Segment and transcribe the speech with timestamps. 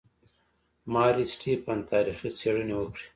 [0.93, 3.05] ماري سټیفن تاریخي څېړنې وکړې.